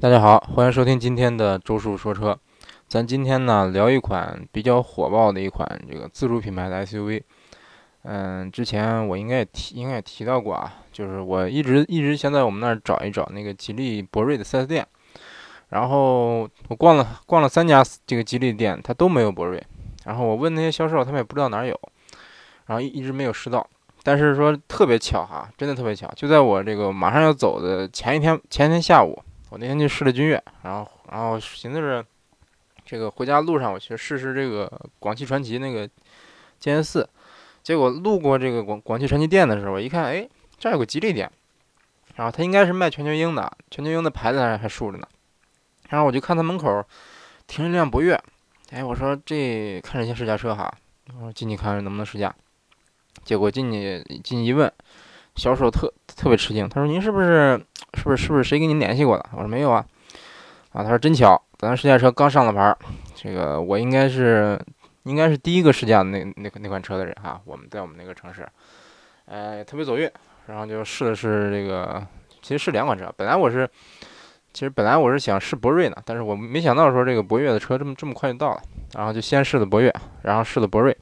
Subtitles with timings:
[0.00, 2.34] 大家好，欢迎收听今天的周叔说车。
[2.88, 7.22] 咱今天呢聊一款比较火爆的一款这个自主品牌的 SUV。
[8.04, 14.86] 嗯，之前我应该也提，应该也提到过啊，就是我一直一直想在我们那儿找一找那个吉利博瑞的 4S 店。
[15.68, 19.62] 然后我逛了逛了三家这个吉利店，它都没有博瑞。
[20.06, 21.78] 然后我问那些销售，他们也不知道哪儿有。
[22.64, 23.68] 然后一一直没有试到。
[24.02, 29.22] 但是说特别巧哈，真的特别巧，就在我这个马上要走的前一天，前一天下午。
[29.50, 32.04] 我那天去试了君越，然后然后寻思着，
[32.84, 35.88] 这个回家路上我去试试这个广汽传祺那个
[36.58, 37.08] 建业四，
[37.62, 41.30] 结果路过这个广广汽传祺店的时候，我一看，哎，这儿有个吉利店，
[42.14, 45.08] 然后他应该是卖全球鹰的，全球鹰的牌子还还竖着呢，
[45.88, 46.84] 然后我就看他门口
[47.48, 48.14] 停了一辆博越，
[48.70, 50.72] 哎，我说这看着像试驾车哈，
[51.14, 52.32] 我说进去看看能不能试驾，
[53.24, 54.72] 结果进去进去一问，
[55.40, 57.58] 销售特特别吃惊，他说您是不是？
[57.94, 59.24] 是不是是不是谁给您联系过的？
[59.32, 59.84] 我说没有啊，
[60.72, 62.76] 啊，他说真巧，咱试驾车刚上了牌，
[63.16, 64.56] 这个我应该是
[65.02, 67.40] 应该是第一个试驾那那那款车的人哈。
[67.44, 68.46] 我们在我们那个城市，
[69.24, 70.08] 呃，特别走运，
[70.46, 72.06] 然后就试的是这个，
[72.42, 73.12] 其实是两款车。
[73.16, 73.68] 本来我是，
[74.52, 78.62] 其实本来我是想试博瑞呢，但是我没想到说这个博越的车这么这么快就到了，
[78.94, 79.92] 然后就先试的博越，
[80.22, 80.96] 然后试的博瑞。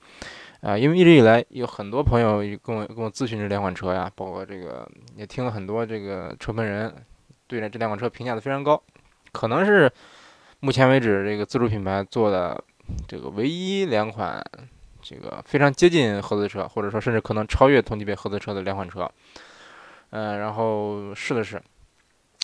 [0.61, 6.93] 啊，因为一直以来有很多朋友跟我跟我咨询这两款车呀，包括这个也听了很多这个车评人
[7.47, 8.83] 对这两款车评价的非常高，
[9.31, 9.91] 可能是
[10.61, 12.61] 目前为止这个自主品牌做的
[13.07, 14.45] 这个唯一两款
[15.01, 19.09] 这个非常接近合资车，或者说甚至可能超越同级别合资车的两款车。
[20.11, 21.63] 嗯，然后试的是，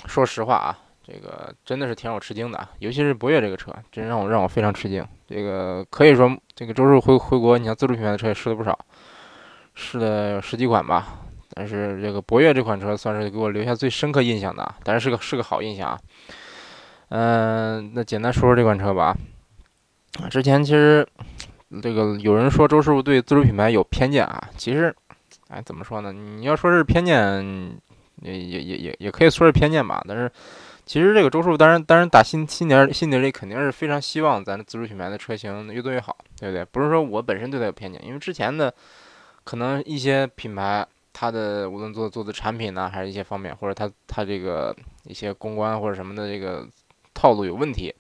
[0.07, 0.79] 说实话啊。
[1.07, 5.07] 这个真的是挺让我吃惊的啊，尤其是博越这个车，真让我让我非常吃惊。
[5.29, 8.79] 这个可以说，这个周日回回国，你像自主品牌的车也试了不少，
[9.75, 11.21] 试了有十几款吧。
[11.53, 15.99] 但是这个博越这款车算是给我留下最深刻印象的，但是是个是个好印象啊。
[17.11, 19.15] 嗯，那简单说说这款车吧。
[20.23, 21.07] 啊之前其实
[21.83, 24.95] 这个有人说周师傅对自主品牌有偏见啊，其实，
[25.49, 26.15] 哎，怎么说呢？
[26.15, 27.79] 你要说是偏见，
[28.23, 30.33] 也也也也也可以说是偏见吧，但是。
[30.87, 36.63] 其实这个周师傅当然当然打心心底心底里肯定是非常希望咱自主品牌的车型越做越好，对不对？
[36.67, 38.73] 不是说我本身对它有偏见，因为之前的
[39.45, 46.69] 可能一些品牌，它的无论做做的产品呢，还是一些方面，或者它它这个一些公关或者什么的这个
[47.15, 47.95] 套路有问题，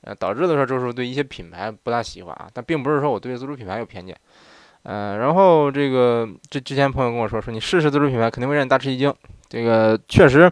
[0.00, 2.48] 呃，导致的说周师傅对一些品牌不大喜欢啊。
[2.54, 4.18] 但并不是说我对自主品牌有偏见，
[4.84, 9.14] 嗯，然后这个这之前朋友跟我说说你试试自主品牌肯定会让你大吃一惊，
[9.50, 10.50] 这个确实。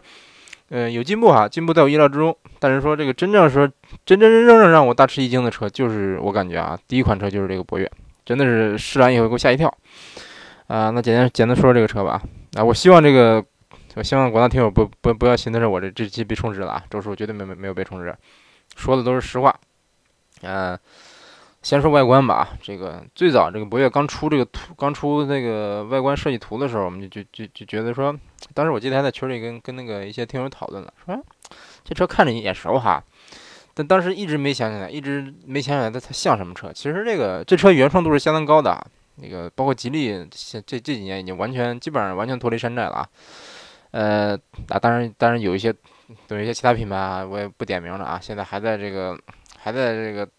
[0.69, 2.35] 嗯，有进步哈，进步在我意料之中。
[2.59, 3.67] 但是说这个真正说
[4.05, 7.89] 真真正正让我大吃一惊的车，就是我感觉啊，第一款车就是这个博越，
[8.25, 9.67] 真的是试完以后给我吓一跳。
[10.67, 12.21] 啊，那简单简单说说这个车吧。
[12.55, 13.43] 啊，我希望这个，
[13.95, 18.15] 我希望广大听友不不不要寻思着我这这期被充值了啊，周叔绝对没没没有被充值，
[18.75, 19.55] 说的都是实话。
[20.41, 20.77] 嗯。
[21.65, 28.15] 先说外观吧，这个最早这个博越刚出这个图，刚出那个外观设计图的时候，我们就就就就觉得说，
[28.53, 31.19] 当时我记得还在群里跟跟那个一些听友讨论了，说
[31.83, 33.03] 这车看着眼熟哈，
[33.73, 36.71] 但当时一直没想起来，一直没想起来它它像什么车。
[36.71, 38.79] 其实这个这车原创度是相当高的，
[39.15, 43.09] 那个包括吉利现这这几年已经完全基本上完全脱离山寨了啊。
[43.89, 44.39] 呃，
[44.69, 45.73] 啊当然当然有一些
[46.27, 49.19] 有一些其他品牌啊，我也不点名了啊，现在还在这个
[49.57, 50.29] 还在这个。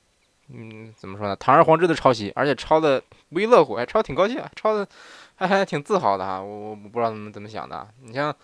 [0.49, 1.35] 嗯，怎么说呢？
[1.37, 4.87] 堂而皇之的抄袭，而且抄的不亦乐乎，还抄的挺高兴，抄的
[5.35, 6.41] 还还挺自豪的哈。
[6.41, 7.87] 我我不知道他们怎么想的。
[8.03, 8.35] 你像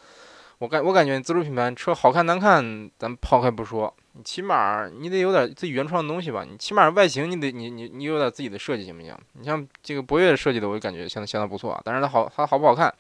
[0.58, 6.44] 我感我感觉自主品牌车好看难看，咱抛开不说，你起码你得有点自己原创的东西吧。
[6.48, 9.16] 你起码外形你得你你你有点自己的设计行不行？
[9.32, 11.80] 你像这个博越设计的，我就感觉相当相当不错。
[11.84, 12.92] 但是它好它好不好看，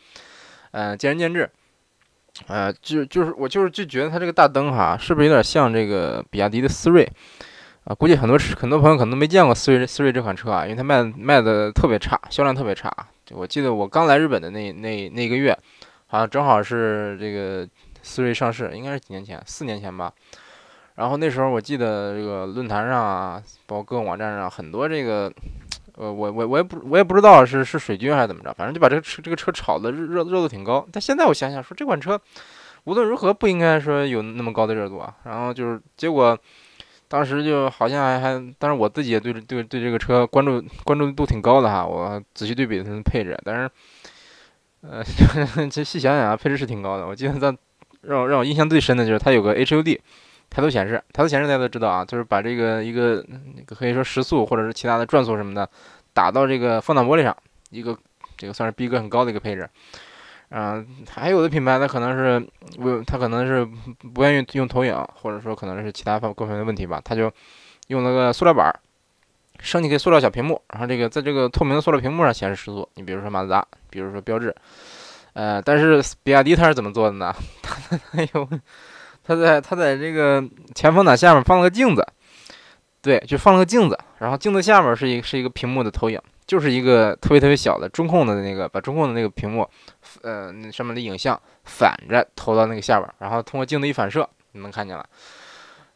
[0.70, 1.50] 嗯，见仁见智。
[2.46, 7.06] 呃，就就是我就是就觉得它这个大灯哈，是不是有点像这个比亚迪的思锐？
[7.84, 12.88] 啊，估计很多很多朋友可能没见过思锐思锐这款车啊，因为它卖卖的特别差，销量特别差。
[13.32, 15.56] 我记得我刚来日本的那那那个月，
[16.06, 17.68] 好像正好是这个
[18.00, 20.12] 思锐上市，应该是几年前，四年前吧。
[20.94, 25.32] 然后那时候我记得这个论坛上啊，包括各个网站上，很多这个，
[25.96, 30.86] 呃，我我我也不我也不知道是是水军还是怎么着，反正就把这个车这个车炒的热热度挺高。
[30.92, 32.20] 但现在我想想说，这款车
[32.84, 35.12] 无论如何不应该说有那么高的热度啊。
[35.24, 36.38] 然后就是结果。
[37.12, 41.86] 当时就好像还还，但是我自己也对对对这个车关注关注度挺高的哈。
[41.86, 43.70] 我仔细对比它的配置，但是，
[44.80, 45.04] 呃，
[45.68, 47.06] 这细想想啊，配置是挺高的。
[47.06, 47.54] 我记得在
[48.00, 50.00] 让我让我印象最深的就是它有个 HUD
[50.48, 53.22] 抬头显示，抬头显示大家都知道啊，就是把这个一个
[53.56, 55.68] 那个可以说时速或者是其他的转速什么的
[56.14, 57.36] 打到这个风挡玻璃上，
[57.68, 57.94] 一个
[58.38, 59.68] 这个算是逼格很高的一个配置。
[60.54, 62.46] 嗯，还有的品牌它可能是
[62.76, 63.66] 为它可能是
[64.12, 67.32] 不愿意用投影，或者说可能是其他方各方面的问题吧，它就
[67.88, 68.80] 用了个塑料板儿，
[69.60, 72.86] 升级给塑料小屏幕，然后这个在这个透明的塑料屏幕上显示时速。
[72.96, 74.54] 你比如说马自达，比如说标致，
[75.32, 77.34] 呃，但是比亚迪它是怎么做的呢？
[77.62, 78.46] 它它有
[79.24, 80.44] 它在它在这个
[80.74, 82.06] 前风挡下面放了个镜子，
[83.00, 86.20] 对，就放了个镜子，然后镜子下面是一是一个屏幕的投影。
[86.44, 89.66] 就是一个特别特别小的中控的那个，把中控的那个屏幕，
[90.22, 95.04] 呃，那上面的影像反着投到那个下边，然后通过镜子一反射，你能看见了。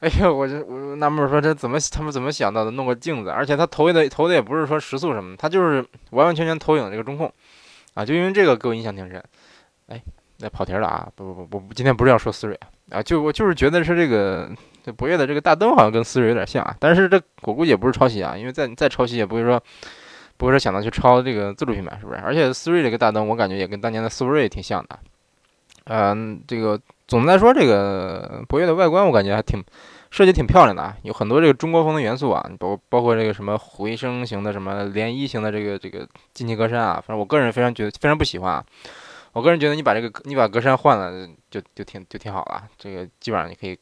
[0.00, 2.70] 哎呦，我这我纳闷说这怎么他们怎么想到的？
[2.72, 7.32] 弄个镜子，而且他投的投的也不是说时速什么，他就是完完全全投影这个中控，
[7.94, 9.22] 啊，就因为这个给我印象挺深。
[9.86, 10.02] 哎，
[10.38, 11.08] 那跑题了啊！
[11.14, 12.58] 不不不不，今天不是要说思锐
[12.90, 14.50] 啊，就我就是觉得是这个
[14.96, 19.60] 博越的这个大灯好像跟思锐有点像啊，但是这我估计也不是抄袭啊，因为再再抄袭也不会说。
[20.36, 22.20] 不会说想到去抄这个自主品牌是不是？
[22.20, 24.98] 而且思域这个大灯，我感觉也跟当年的思铂睿挺像的。
[25.84, 29.64] 嗯，这个总的来说，这个博越的外观我感觉还挺
[30.10, 38.64] 设计挺漂亮的啊，有很多这个中国风的元素啊，包包括这个什么回声型的、什么涟漪型的这个这个进气格栅啊，反正我个人非常觉得非常不喜欢啊。
[39.32, 43.78] 我个人觉得你把这个你把格栅换了就就挺就挺好了，这个基本上你可以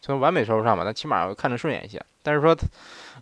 [0.00, 2.00] 从完美说不上吧，但起码看着顺眼一些。
[2.22, 2.56] 但是说。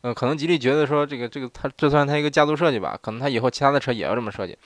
[0.02, 4.56] 嗯，可能吉利觉得说这个这个它这算它一个家族设计吧，可能它以后其他的车也要这么设计。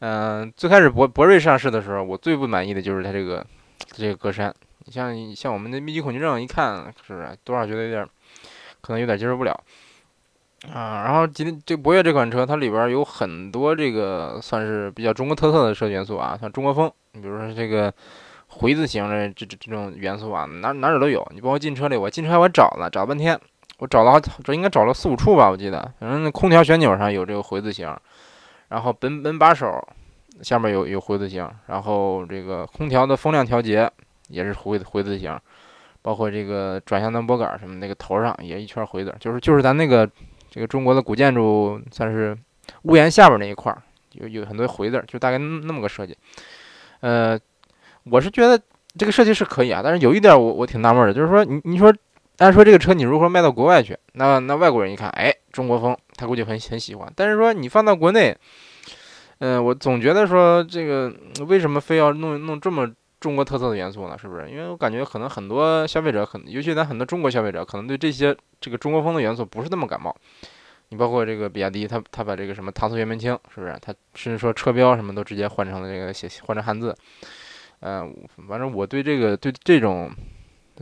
[0.00, 3.46] 嗯，最开始博博瑞上市的时候，我最不满意的就是它这个
[3.92, 4.52] 这个格栅。
[4.84, 8.04] 你像像我们的密集恐惧症一看，是不是多少觉得有点
[8.80, 9.52] 可能有点接受不了
[10.72, 11.04] 啊？
[11.04, 17.92] 然后吉利这博越这款车，它里边有很多这个算是比较中国特色的设计元素啊，像中国风，你比如说这个
[18.48, 21.24] 回字形的这这这种元素啊，哪哪哪都有。
[21.32, 23.38] 你包括进车里，我进车我找了找半天。
[23.82, 25.92] 我找了好，这应该找了四五处吧，我记得。
[25.98, 27.92] 反正那空调旋钮上有这个回字形，
[28.68, 29.84] 然后门门把手
[30.40, 33.90] 下面有有回字形，然后这个空调的风量调节
[34.28, 35.36] 也是回回字形，
[36.00, 40.08] 包括这个转向灯拨杆什么那个头上也一圈回字，就是就是咱那个
[40.48, 42.38] 这个中国的古建筑算是
[42.82, 43.82] 屋檐下边那一块儿
[44.12, 46.16] 有有很多回字，就大概那么个设计。
[47.00, 47.36] 呃，
[48.04, 48.56] 我是觉得
[48.96, 51.92] 这个设计是可以啊，但是有一点我我挺纳闷的，就是说你你说。
[52.38, 53.96] 按说这个车你如何卖到国外去？
[54.14, 57.12] 那那外国人一看，哎，中国风，他估计很很喜欢。
[57.14, 58.36] 但是说你放到国内，
[59.38, 61.14] 嗯，我总觉得说这个
[61.46, 62.90] 为什么非要弄弄这么
[63.20, 64.18] 中国特色的元素呢？
[64.18, 64.50] 是不是？
[64.50, 70.16] 因为我感觉可能很多消费者，很尤其咱很多中国消费者，可能对这些这个中国风的元素不是那么感冒。
[70.88, 73.76] 你包括这个比亚迪，他他把这个什么唐宋元明清，是不是？
[73.80, 76.96] 他甚至说车标什么都直接换成了这个写换成汉字。
[77.80, 78.12] 嗯，
[78.48, 80.10] 反正我对这个对这种。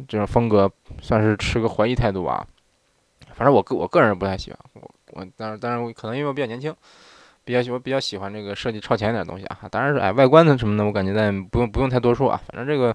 [0.09, 0.71] 这种风格
[1.01, 2.47] 算是持个怀疑态度啊，
[3.35, 6.75] 反正我个我个人不太喜欢我我，但是但是可能因为我比较年轻，
[7.45, 12.95] 比较喜我比较喜欢这个设计超前一点的东西啊，当然是哎外观的什么的，我感觉咱不用不用太多说啊，反正这个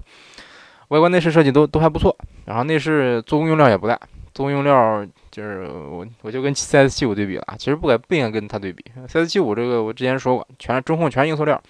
[0.90, 2.16] 外观内饰设计都都还不错，
[2.46, 4.00] 然后内饰做工用料也不赖，
[4.34, 11.62] 做工用料就是我我就跟 CS75 对比了，其实不该不应该跟它对比，CS75 这个我之前说过，全是中控全是硬塑料，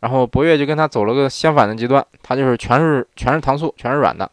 [0.00, 4.28] 然后博越就跟它走了个相反的极端，它就是全是全是搪塑，全是软的。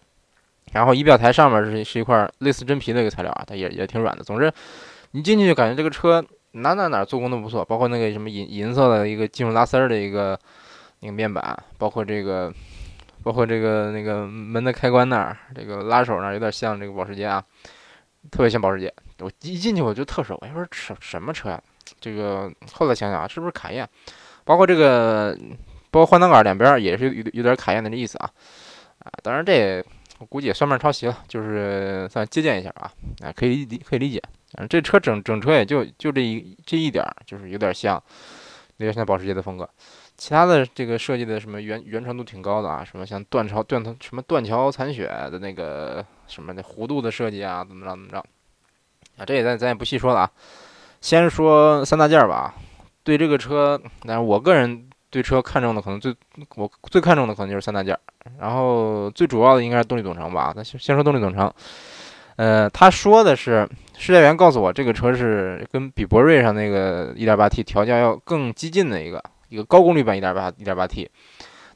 [0.76, 4.22] 然后仪表台上面是是一块类似真皮的一个材料啊，它也也挺软的。
[4.26, 4.52] 总之，
[5.12, 10.38] 你进去就感觉这个车哪哪哪做工都不错，包括那个什么银银色的一个金属拉丝儿的一个
[11.00, 12.54] 那个面板，包括这个
[13.24, 17.42] 包括这个那个门的开关那儿，这个拉手那儿有点像这个保时捷啊，
[18.30, 18.94] 特别像保时捷。
[19.20, 21.62] 我一进去我就特熟，我说什什么车呀？
[22.02, 23.88] 这个后来想想啊，是不是卡宴？
[24.44, 25.38] 包括这个
[25.90, 28.30] 包括换挡杆两边也是有有点卡宴的这意思啊
[29.00, 29.08] 啊！
[29.24, 29.86] 当然这也。
[30.18, 32.90] 我估计也算不上抄袭了，就是算借鉴一下啊，
[33.22, 34.22] 啊，可以理可以理解。
[34.54, 38.02] 嗯，这车整整车也就就这一这一点儿，就是有点像，
[38.78, 39.70] 有点像保时捷的风格。
[40.16, 48.18] 其他的这个设计的什么原原创度挺高的啊，什么像断桥断什么断桥残雪的那个什么的弧度的设计啊，怎么着怎么着
[49.18, 50.32] 啊，这也咱咱也不细说了啊。
[51.02, 52.56] 先说三大件儿吧，
[53.04, 54.90] 对这个车，但是我个人。
[55.16, 56.14] 对车看中的可能最
[56.58, 58.00] 我最看重的可能就是三大件儿，
[58.38, 60.52] 然后最主要的应该是动力总成吧。
[60.54, 61.50] 那先先说动力总成，
[62.36, 63.66] 呃，他说的是
[63.98, 71.08] 试驾员告诉我，这个车是跟比博瑞上那个 1.8T 调教要更激进的一个一个高功率版1.8 1.8T，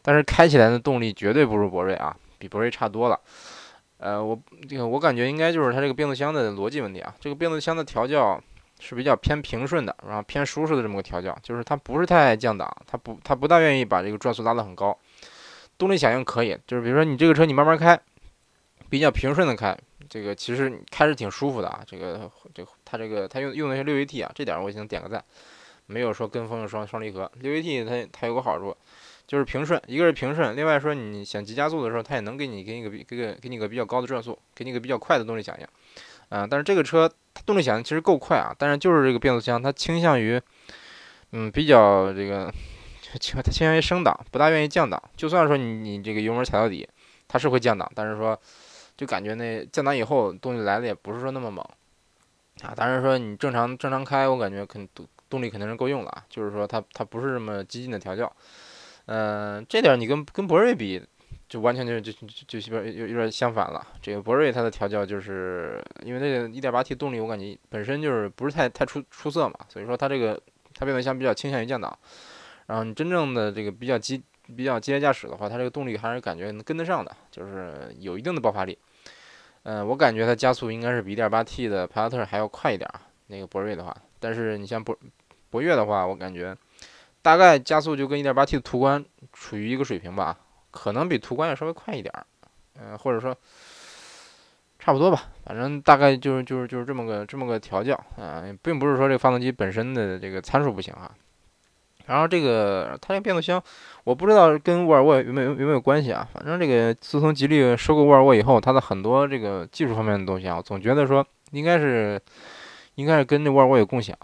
[0.01, 3.17] 但是开起来的动力绝对不如博瑞啊，比博瑞差多了。
[3.99, 8.37] 呃，我这个我感觉应该就是它这个变速箱的逻辑问题啊，这个变速箱的调教。
[8.79, 14.97] 是比较偏平顺的，然后偏舒适的这么个调教，就是它不是太降档，它不它不大愿意把这个转速拉得很高，
[15.77, 17.99] 动力响应可以，就是比如说你这个车你慢慢开，
[18.89, 19.77] 比较平顺的开，
[20.09, 25.23] 这个其实开着挺舒服的啊，这个这它这个它用用的是六 AT 啊，这点我已经点个赞，
[25.85, 28.75] 没有说跟风用双双离合，六 AT 它它有个好处，
[29.27, 35.67] 就是平顺，一个是平顺，另外说你想急加速的时候，它也能给你给你个给个给你个比较高的转速，给你个比较快的动力响应。
[36.29, 40.39] 嗯，但是这个车它动力响应其实够快啊，但是就是这个变速箱它倾向于，
[41.31, 42.53] 嗯，比较这个
[43.19, 45.01] 倾它倾向于升档，不大愿意降档。
[45.15, 46.87] 就算说你你这个油门踩到底，
[47.27, 48.39] 它是会降档，但是说
[48.95, 51.65] 就感觉那降档以后动力来的也不是说那么猛
[52.61, 52.73] 啊。
[52.75, 58.31] 当然说你正常正常开，我感觉肯动动力肯定是够用了啊，就是说它它不是这么激进的调教。
[59.07, 61.03] 嗯，这点你跟跟博瑞比。
[61.49, 62.11] 就完全就就
[62.47, 63.85] 就就有点有有点相反了。
[64.01, 70.39] 这个博瑞它的调教就是因为那个 1.8T 动力，我感觉本身就是不是太太出出色嘛，所以说它这个
[70.75, 71.97] 它变速箱比较倾向于降档。
[72.67, 74.21] 然后你真正的这个比较激
[74.55, 78.77] 比较激烈驾驶的话，它这个动力还是感觉能跟得上的，就是有一定的爆发力。
[79.63, 83.01] 嗯，我感觉它加速应该是比 1.8T 的帕萨特还要快一点啊。
[83.25, 84.95] 那个博瑞的话，但是你像博
[85.49, 86.55] 博越的话，我感觉
[87.21, 89.03] 大概加速就跟 1.8T 的途观
[89.33, 90.37] 处于一个水平吧。
[90.71, 92.25] 可能比途观要稍微快一点儿，
[92.79, 93.35] 嗯，或者说
[94.77, 101.11] 差不多吧，反正大概就是就是就是这么个这么个调教啊，并不是说这个发动机本身的这个参数不行啊。
[102.05, 103.61] 然后这个它这个变速箱，
[104.03, 106.27] 我不知道跟沃尔沃有没有有没有关系啊。
[106.33, 112.19] 反正这个自从吉利收购沃尔沃以后，它的很多这个技术方面的东西啊，我总觉得说应该是
[112.95, 114.17] 应该是跟这沃尔沃有共享。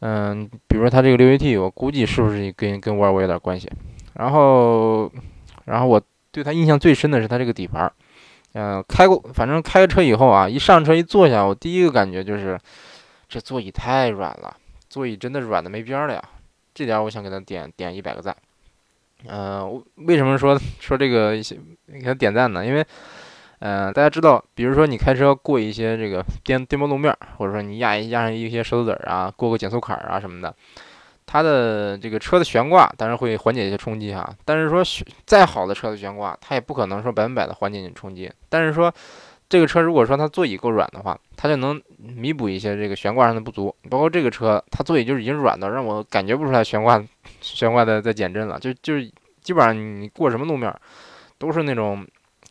[0.00, 3.70] 嗯，比如说它这个六 AT，我估计是不是跟跟沃尔沃有点关系？
[4.14, 5.10] 然后。
[5.66, 6.00] 然后我
[6.32, 7.92] 对他印象最深的是他这个底盘，
[8.54, 12.58] 嗯，开过，反正开车以后啊，一上车一坐下，我第一个感觉就是
[13.28, 14.56] 这座椅太软了，
[14.88, 16.22] 座椅真的软的没边儿了呀，
[16.74, 18.34] 这点我想给他点点一百个赞。
[19.26, 22.64] 嗯，为什么说说这个给他点赞呢？
[22.64, 22.86] 因为，
[23.60, 30.54] 嗯，大家知道，比如说你开车过一些这个颠颠簸路面，或者说你压一压上一些石头子儿啊，过个减速坎儿啊什么的。
[31.28, 34.80] 它的这个车的悬挂当然会缓解一些冲击哈，但是说
[35.26, 38.32] 再好的车的悬挂，它也不可能说百分百的缓解你冲击。
[38.48, 38.94] 但是说
[39.48, 43.74] 这个车如果说它座椅够软的话，它就能弥补一些这个悬挂上的不足。
[43.90, 47.04] 包括这个车，它座椅就已经软到让我感觉不出来悬挂
[47.40, 48.94] 悬挂的在减震了，就就
[49.42, 50.72] 基本上你过什么路面
[51.38, 52.06] 都是那种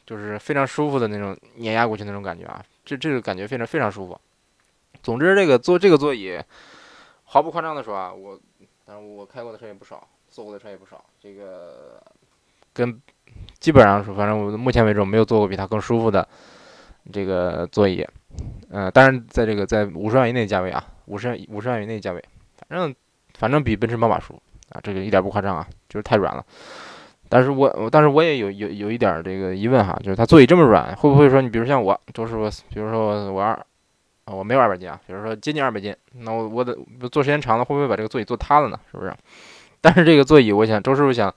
[0.05, 4.19] 就是非常舒服的那种碾压过去那种感觉啊，这这个感觉非常非常舒服。
[5.01, 6.37] 总之，这个坐这个座椅
[7.23, 8.37] 毫不夸张的说啊，我。
[8.85, 11.03] 但是我开过的车也不少，坐过的车也不少。
[11.19, 11.99] 这个
[12.71, 13.01] 跟
[13.59, 16.27] 基本上是，反正我目前为止我没有坐过比它更舒服的
[17.11, 18.05] 这个座椅。
[18.69, 22.23] 嗯，当然在这个在五十万以内价位啊，五十万五十万以内价位，
[22.57, 22.93] 反正
[23.33, 26.45] 反正比奔驰宝马舒服啊，这个一点不夸张啊，就是太软了。
[27.27, 33.65] 但是我但是我也有有有一点这个疑问哈，就是它座椅这么软，会不会说你比如像我就是我，比如说我二。
[34.25, 36.75] 啊，我没有二百斤啊，比如说接近二百斤，那我我得
[37.11, 38.79] 坐时间长了，会不会把这个座椅坐塌了呢？
[38.91, 39.13] 是不是？
[39.81, 41.31] 但是这个座椅，我想周师傅想，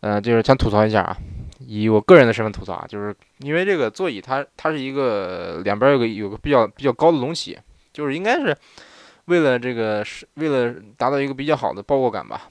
[0.00, 1.16] 呃，就是想吐槽一下啊，
[1.60, 7.56] 以我个人的身份吐槽啊，就是因为这个座椅它它是一个两边有个有个比较比较高的隆起，
[7.92, 8.56] 就是应该是
[9.26, 12.48] 为了这个是为了达到一个比较好的包裹感吧，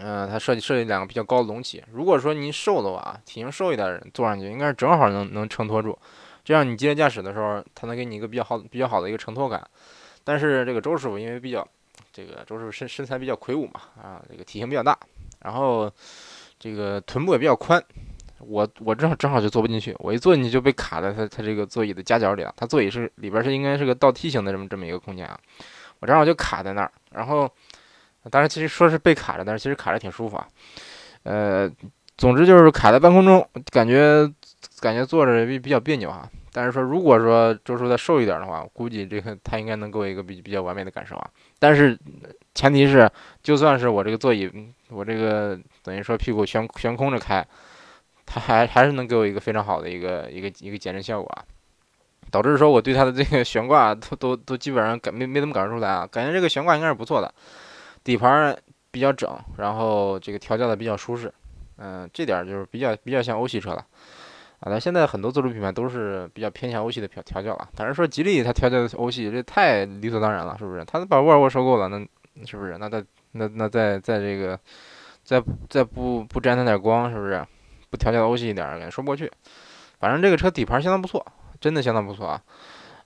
[0.00, 5.96] 嗯，它设计设计两个比较高的隆起，如果说您瘦的话，体型瘦一点的人坐上去，应该是正好能能承托住。
[6.44, 9.62] 这样你激烈驾驶的时候，它能给你一个比较好、比较好的一个承托感。
[10.24, 11.66] 但是这个周师傅因为比较，
[12.12, 14.98] 这个周师傅身身材比较魁梧嘛，啊，这个体型比较大，
[15.40, 15.90] 然后
[16.58, 17.82] 这个臀部也比较宽，
[18.38, 22.54] 我我正好正好就坐不进去，我一坐进去就被卡在他他这个座椅的夹角里了。
[22.56, 25.38] 他座椅是里边是应该是个倒梯形的这么这么一个空间啊，
[25.98, 26.92] 我正好就卡在那儿。
[27.10, 27.50] 然后，
[28.30, 30.46] 当然其实说是被卡着，但是其实卡着挺舒服啊。
[31.24, 31.70] 呃，
[32.16, 34.32] 总之就是卡在半空中，感觉。
[34.80, 41.30] 感觉坐着比比较别扭啊，但是说如果说周叔再瘦一点的话，估计这个他应该能给我一个比比较完美的感受啊。
[41.60, 41.96] 但是
[42.52, 43.08] 前提是，
[43.44, 44.50] 就算是我这个座椅，
[44.88, 47.46] 我这个等于说屁股悬悬空着开，
[48.26, 51.44] 它还还是能给我一个非常好的一个一个一个减震效果啊。
[52.32, 57.32] 导致说我对它的这个悬挂都都都基本上感没没怎么感受出来啊，感觉这个悬挂应该是不错的，
[58.02, 58.56] 底盘
[58.90, 61.32] 比较整，然后这个调教的比较舒适，
[61.76, 63.86] 嗯，这点就是比较比较像欧系车了。
[64.60, 67.68] 啊，那现在很多自主品牌都是比较偏向欧系的调调教了。
[67.74, 70.84] 但是说吉利它调教的欧系，这太理所当然了，是不是？
[70.84, 71.98] 他把沃尔沃收购了，那
[72.46, 72.78] 是不是？
[72.78, 73.02] 那他
[73.32, 74.58] 那那在在这个
[75.24, 77.44] 再再不不沾它点光，是不是？
[77.90, 79.30] 不调教欧系一点，感觉说不过去。
[79.98, 81.26] 反正这个车底盘相当不错，
[81.60, 82.42] 真的相当不错啊。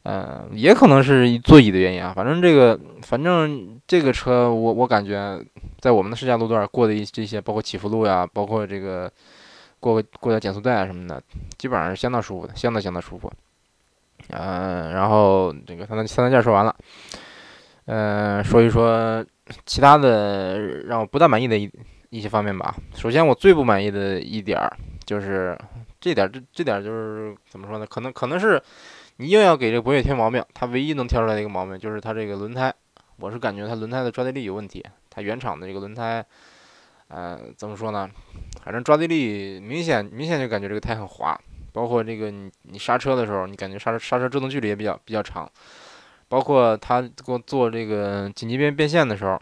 [0.07, 2.13] 嗯，也可能是座椅的原因啊。
[2.15, 5.43] 反正这个反正这个车，我我感觉
[5.81, 9.11] 在我们的试驾路段过的一这些，包括起伏路呀，包括这个。
[9.79, 11.23] 过过点减速带啊什么的，
[11.59, 13.31] 基本上是相当舒服的，相当相当舒服。
[14.31, 16.75] 嗯，然后这个三大三大件说完了，
[17.85, 19.25] 嗯，说一说
[19.67, 21.71] 其他的让我不大满意的一
[22.09, 22.75] 一些方面吧。
[22.95, 25.57] 首先，我最不满意的一点儿就是
[26.01, 27.87] 这点，这这点就是怎么说呢？
[27.87, 28.61] 可能可能是
[29.19, 32.73] 你硬要给这博越添毛病，它唯一能挑出来的一个毛病就是它这个轮胎，
[33.17, 34.85] 我是感觉它轮胎的抓地力有问题。
[35.11, 36.25] 它原厂的这个轮胎，
[37.09, 38.11] 呃，怎么说呢？
[38.63, 41.41] 反正抓地力明显明显就感觉这个胎很滑，
[41.73, 45.51] 包括这个你你刹车的时候，你感觉刹车刹车制动距离也比较比较长。
[46.29, 49.41] 包括他给我做这个紧急变变线的时候，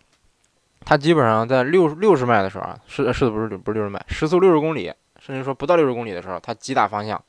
[0.85, 7.21] 他基本上在六六十迈的时候啊，是是的不是不是六十迈，时速六十公里，甚至说不到六十公里的时候，他急打方向，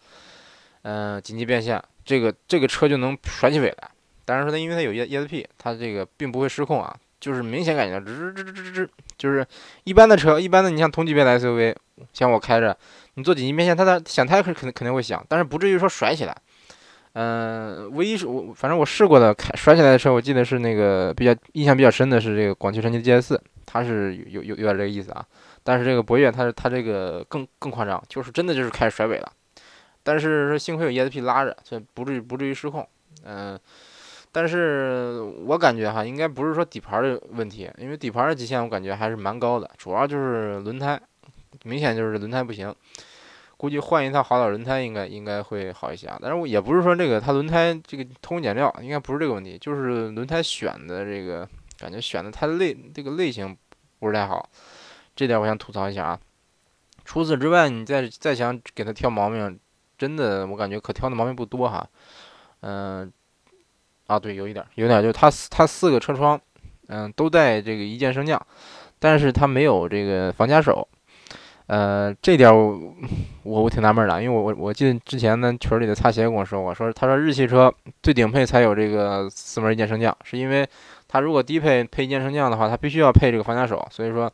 [0.81, 3.89] 嗯，紧急变线，这个这个车就能甩起尾来。
[4.24, 9.45] 当然说它因为它有 E S P，它这个并不会失控啊，就是明显感觉到吱吱吱吱吱，就是
[9.83, 11.75] 一般的车，一般的你像同级别的 SUV，
[12.13, 12.75] 像我开着，
[13.15, 16.35] 你做紧急变线，它的响胎肯肯定肯定会响，但是不至于说甩起来。
[17.13, 25.25] 嗯，唯一是我反正我试过的开甩起来的车，我记得是那个比较印象比较深的是这个广汽传祺的 GS，四它是有有有点这个意思啊。
[25.63, 29.31] 但是这个博越它是它这个更更夸张，就是真的就是开始甩尾了。
[30.05, 32.88] 但是说幸亏有 ESP 拉着，所以不至于不至于失控。
[33.24, 33.59] 嗯，
[34.31, 41.01] 但是我感觉哈，应该不是说底盘的问题，因为底盘的极限我感觉还是蛮高的，主要就是轮胎，
[41.63, 42.74] 明显就是轮胎不行。
[43.57, 51.47] 估计换一套好点轮胎应该应该会好一些啊，但是我也不是说这个它轮胎这个偷工减料，应该不是这个问题，就是轮胎选的这个
[51.79, 53.57] 感觉选的太类这个类型
[53.97, 54.47] 不是太好，
[55.15, 56.19] 这点我想吐槽一下啊。
[57.05, 59.57] 除此之外，你再再想给它挑毛病，
[59.97, 61.87] 真的我感觉可挑的毛病不多哈。
[62.61, 63.11] 嗯，
[64.07, 66.39] 啊对，有一点有点就是它它四个车窗，
[66.87, 68.41] 嗯都带这个一键升降，
[68.99, 70.87] 但是它没有这个防夹手。
[71.67, 72.93] 呃，这点我
[73.41, 77.73] 我我挺纳闷的，因为我我我记得之前呢群里的擦鞋跟我说过，说他说日系车
[78.03, 80.67] 最顶配才有这个四门一键升降，是因为
[81.07, 84.31] 它如果低配配一键升降的话，它必须要配这个防夹手，所以说，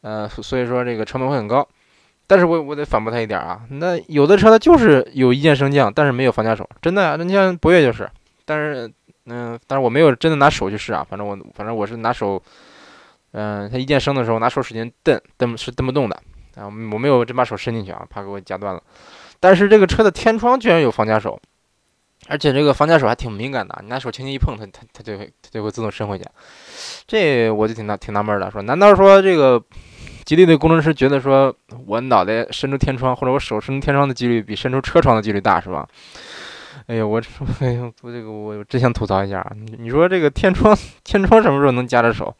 [0.00, 1.66] 呃，所以说这个成本会很高。
[2.26, 8.10] 但是我我得反驳他一点啊，那有的车它就是有一键升降，但是没有防夹手，真的啊，那你像博越就是，
[8.44, 8.92] 但是
[9.26, 12.42] 嗯，但是我没有真的拿手去试啊，反正我反正我是拿手。
[13.36, 16.14] 嗯，它一键升的时候拿手使劲蹬，蹬是蹬不动的
[16.54, 16.66] 啊！
[16.66, 18.80] 我没有真把手伸进去啊，怕给我夹断了。
[19.40, 21.36] 但是这个车的天窗居然有防夹手，
[22.28, 26.24] 而且这个防夹手还挺敏感的，你拿手轻轻一碰，它它它就会它就会自动伸回去。
[27.08, 29.60] 这我就挺纳挺纳闷的，说难道说这个
[30.24, 31.54] 吉利的工程师觉得说
[31.86, 35.86] 我脑袋伸出天窗或者我手伸出天窗的几率比伸出车窗的几率大是吧？
[36.86, 37.22] 哎呀，我
[37.60, 39.46] 哎呀，我这个我真想吐槽一下，
[39.78, 42.34] 你说这个天窗天窗什么时候能夹着手？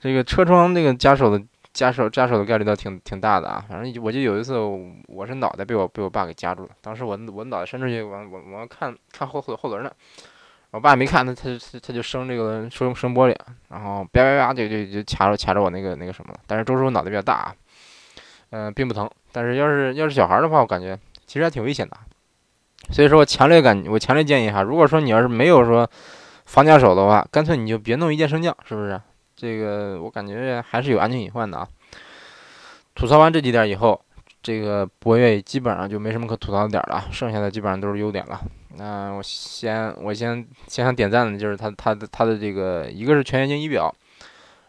[0.00, 1.40] 这个车窗那个夹手的
[1.72, 3.64] 夹手夹手的概率倒挺挺大的啊！
[3.68, 4.58] 反正我就有一次，
[5.06, 6.70] 我是脑袋被我被我爸给夹住了。
[6.80, 9.92] 当时我我脑袋伸出去，我我我看看后后后轮呢，
[10.72, 11.50] 我爸没看，他他
[11.82, 13.36] 他就升这个升升玻璃，
[13.68, 16.40] 然后叭叭叭就就就卡着卡着我那个那个什么了。
[16.46, 17.54] 但是周师傅脑袋比较大啊，
[18.50, 19.08] 嗯，并不疼。
[19.32, 21.96] 但是要是要是小孩的话，我感觉其实还挺危险的。
[22.90, 25.88] 所以说我强烈感我强烈建议哈，如果说你要是没有说
[26.46, 28.98] 防夹手的话，干脆你就别弄一键升降，是不是？
[29.36, 31.68] 这个我感觉还是有安全隐患的啊。
[32.94, 34.00] 吐槽完这几点以后，
[34.42, 38.40] 这个博越基本上就没什么可吐槽的点了，剩下的基本上都是优点了。
[38.76, 43.94] 那我先我先先想点赞的就是它它的它的这个一个是全液晶仪表，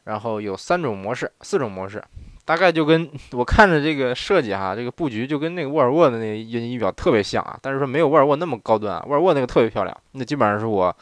[0.03, 2.03] 然后有三种模式四种模式，
[2.45, 10.95] 大概就跟我看着这个设计哈，这个布局就跟那个沃尔沃的那液晶仪表特别像啊，但是说没有沃尔沃那么高端，沃尔沃那个特别漂亮，那基本上是我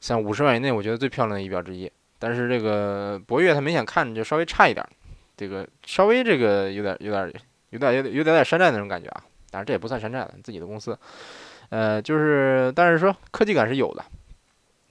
[0.00, 1.90] 像五十万以内我觉得最漂亮的仪表之一。
[2.18, 4.84] 但是这个博越它明显看着就稍微差一点，
[5.36, 7.32] 这个稍微这个有点有点
[7.70, 10.98] 有点有点有点点山寨那种感觉啊，当然这也不算山寨了，自己的公司，
[11.70, 14.04] 呃，就是但是说科技感是有的，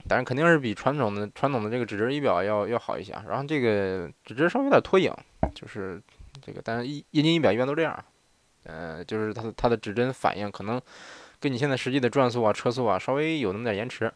[0.08, 3.12] 但是肯定是比传统的传统的这个指针仪表要要好一些。
[3.28, 5.12] 然后这个指针稍微有点拖影，
[5.54, 6.00] 就是
[6.40, 8.04] 这个，但是液晶仪表一般都这样，
[8.64, 10.80] 呃，就是它的它的指针反应可能
[11.40, 14.12] 跟你现在实际的转速啊、车速啊稍微有那么点延迟。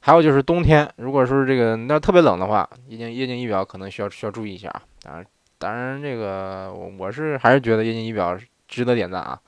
[0.00, 4.82] 还有就是冬天，如果说是这个那特别冷的话，液晶液晶仪表可能需要需要注意一下啊。
[5.02, 8.38] 当然，当然这个我我是还是觉得液晶仪表
[8.68, 9.40] 值得点赞啊。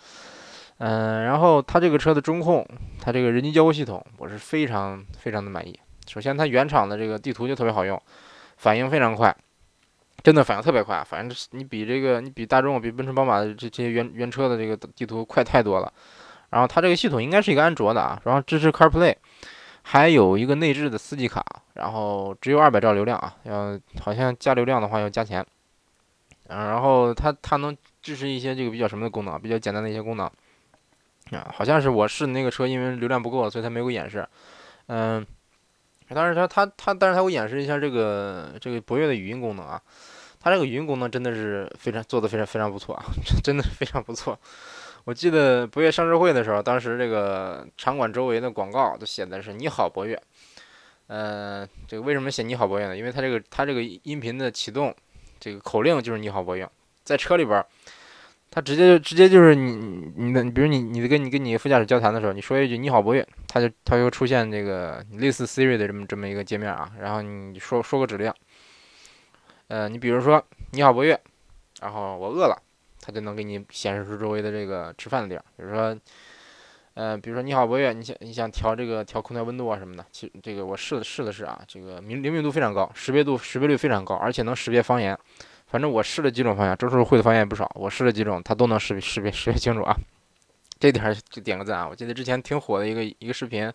[0.78, 2.66] 嗯，然后它这个车的中控，
[3.00, 5.78] 它这个人机交互系统，我是非常非常的满意。
[6.06, 8.00] 首先，它原厂的这个地图就特别好用，
[8.56, 9.34] 反应非常快，
[10.22, 11.02] 真的反应特别快。
[11.02, 15.92] 反正你比这个你比大众、比奔驰、宝马的这这些原原车的这个地图快太多了。
[16.50, 19.14] 然后它这个系统应该是一个安卓的啊，然后支持 CarPlay。
[19.88, 25.46] 还有一个内置的四 G 卡，然后只有二百兆流量啊，要好像加流量的话要加钱，
[26.48, 30.28] 嗯，然后它它能支持一些这个比较什么的功能，比较简单的一些功能，
[31.32, 34.26] 啊，好像是我试的那个车，因为流量不够，所以它没给我演示，
[34.86, 35.26] 嗯，
[36.08, 39.80] 但是它它它，但是它给我演示一下这个这个博越的语音功能啊，
[40.40, 43.04] 它这个语音功能真的是非常做的非常非常不错啊，
[43.42, 44.38] 真的非常不错。
[45.04, 50.20] 我记得博越上市会的时候，当时这个场馆周围的广告都写的是“你好，博越”。
[51.06, 52.96] 呃，这个为什么写“你好，博越”呢？
[52.96, 54.92] 因为它这个它这个音频的启动，
[55.38, 56.68] 这个口令就是“你好，博越”。
[57.04, 57.64] 在车里边，
[58.56, 66.90] 它直接就直接就是你你的，比如你你跟你跟你副驾驶交谈的时候，你说一句“你好，博越”，它就它就出现这个类似 Siri 的这么这么一个界面啊。
[66.98, 68.32] 然后你说说个指令。
[69.68, 71.20] 呃，你比如说你好，博越，
[71.82, 72.56] 然后我饿了，
[73.02, 75.44] 它就能给你显示出周围的这个吃饭的地儿。
[75.58, 75.94] 比如说，
[76.94, 85.18] 呃，比如说你好，博越，你想你想调这个调空调温度啊什么的，其实这个我试了试了试啊，这个明灵敏度非常高，识别度识别率非常高，而且能识别方言。
[85.66, 89.96] 反正我试了几种方向，周叔会的方向也不少，我试了几种，他都能识识别识别清楚啊。
[90.78, 91.88] 这点就点个赞啊！
[91.88, 93.72] 我记得之前挺火的一个一个视频。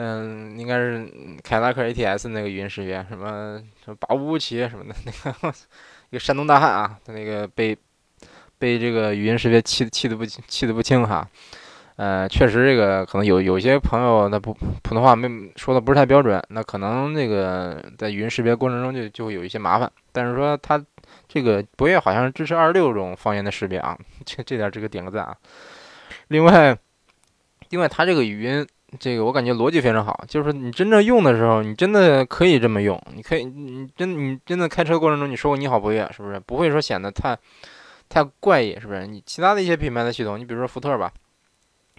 [0.00, 1.10] 嗯，应该是
[1.42, 5.54] 凯拉克 ATS 那个语音识别，什么什么八五五七什么的，那个
[6.10, 7.76] 一个山东大汉啊，他那个被
[8.58, 11.28] 被这个语音识别气气的不气的不轻哈。
[11.98, 19.90] 呃，确实这个可能有有些朋友他不普通话没说的不是太标准，那可能那个在语音识别过程中就就会有一些麻烦。
[20.12, 20.80] 但是说他
[21.26, 25.36] 这个博越好像支持二十六种方言的识别啊，这这点这个点个赞啊。
[26.28, 26.78] 另外，
[27.70, 28.66] 另外他这个语音。
[28.98, 32.98] 这个我感觉逻辑非常好，就是你真正用的时候，你真的可以这么用。
[33.14, 37.36] 你可以，你真你真的开车过程中，你说过你好博越，是不是不会说显得太
[38.08, 39.06] 太怪异，是不是？
[39.06, 41.12] 你其他的一些品牌的系统，你比如说福特吧，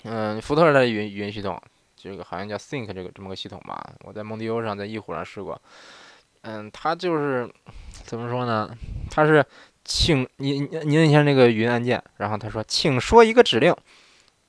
[0.03, 1.61] 嗯，福特的语音语音系统，
[1.95, 5.61] 这个好像叫 Think 这个这么个系统吧，我在蒙迪欧上，在翼虎上试过，
[6.41, 7.49] 嗯，它就是
[8.05, 8.75] 怎么说呢？
[9.11, 9.45] 它是
[9.83, 13.75] 请你你摁一下那个语音按键，然后他说，请说一个指令。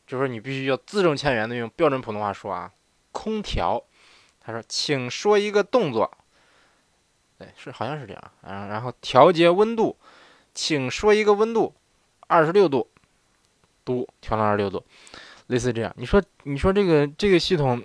[0.07, 2.73] 就是你必须要字正腔圆的用标准普通话说啊，
[3.13, 3.81] 空调，
[4.41, 6.11] 他说，请说一个动作，
[7.39, 9.97] 对，是好像是这样，嗯，然后调节温度，
[10.53, 11.73] 请说一个温度，
[12.27, 12.91] 二十六度，
[13.85, 14.85] 度调到二十六度，
[15.51, 15.93] 类似这样。
[15.97, 17.83] 你说，你说这个这个系统，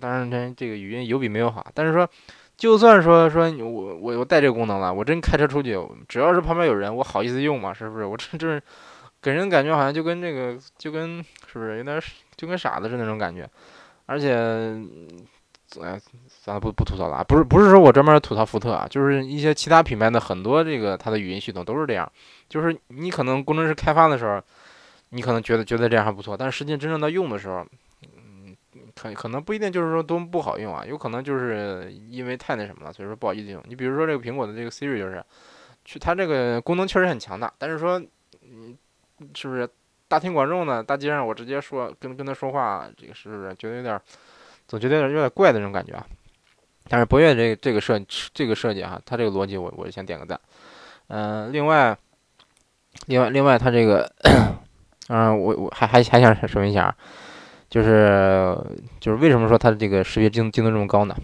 [0.00, 2.08] 当然这这个语音有比没有好，但是说，
[2.56, 7.72] 就算说说我我我带这个功能了，我真开车出去，只要是旁边有人，我好意思用吗？
[7.72, 8.04] 是不是？
[8.04, 8.60] 我这这。
[9.22, 11.98] 给人感觉好像就跟这个，就跟是不是有点
[12.36, 13.48] 就跟傻子似那种感觉，
[14.04, 14.34] 而且，
[15.80, 15.98] 哎，
[16.28, 17.24] 算了，不不吐槽了啊！
[17.24, 22.06] 不是不是说我专门吐槽福特啊，就是一些其他品牌的很多这个它的语音系统都是这样，
[22.50, 24.42] 就是你可能工程师开发的时候，
[25.14, 27.64] 你可能觉得觉得这样还不错，但是实际真正到用的时候，
[28.02, 28.54] 嗯，
[28.94, 33.62] 可可能不一定就是说多么不好用啊，有可能就是因为太那什么了，所以说不好意思用。
[33.66, 35.24] 你比如说这个苹果的这个 Siri 就是，
[35.84, 37.98] 去它这个功能确实很强大，但是说，
[38.42, 38.76] 嗯。
[39.32, 39.66] 是不是
[40.08, 43.98] 大庭广众的大街上，我直接说跟跟他说话，这个是不是觉得有点，
[44.66, 46.04] 总觉得有点有点怪的那种感觉啊？
[46.88, 47.98] 但是博越这个这个设
[48.34, 50.38] 这个设计哈，它这个逻辑我我先点个赞。
[51.06, 51.96] 嗯，另外，
[53.06, 54.12] 另外另外它这个，
[55.08, 56.94] 嗯，我我还还还想说明一下，
[57.68, 58.56] 就是
[59.00, 61.14] 就是为什么说它的这个识别精精度这么高呢？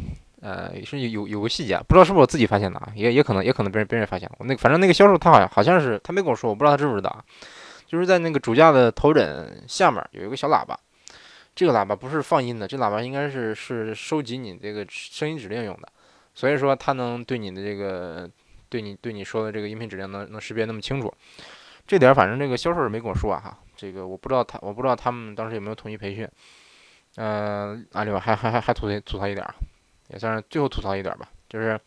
[0.42, 2.92] 呃，是有有个细节，不知道是不是我自己发现的啊？
[2.94, 4.36] 也也可能也可能别人别人发现了。
[4.38, 7.24] 我那个反正那个销售他好像好像是他没跟我说，我不知道他知不知道啊。
[7.86, 10.78] 就是在那个主驾的头枕下面有一个小喇叭，
[11.56, 15.88] 这个喇叭不是放音的，这喇叭应该是是收集你这个声音指令用的，
[16.34, 18.30] 所以说它能对你的这个
[18.68, 21.12] 对你对你说的这个音频指令能能识别那么清楚，
[21.86, 26.28] 这点反正这个销售也没跟我说啊哈，这个我不知道他我不知道他们当时有没有统一培训，
[27.16, 29.46] 嗯，啊另外还还还还吐槽吐槽一点，
[30.08, 31.80] 也算是最后吐槽一点吧，就是